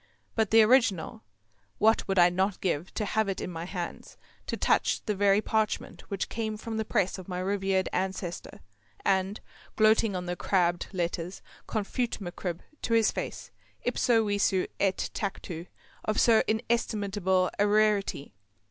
[0.33, 1.21] But the original,
[1.77, 5.41] what would I not give to have it in my hands, to touch the very
[5.41, 8.61] parchment which came from the press of my revered ancestor,
[9.05, 9.39] and,
[9.75, 13.51] gloating on the crabbed letters, confute MacCribb to his face
[13.83, 15.67] ipso visu et tactu
[16.03, 18.33] of so inestimable a rarity.